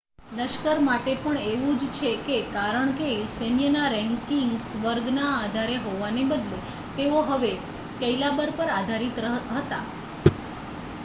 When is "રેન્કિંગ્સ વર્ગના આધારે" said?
3.93-5.77